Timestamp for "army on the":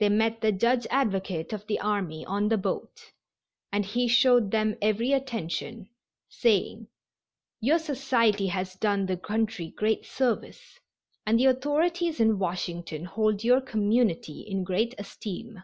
1.78-2.58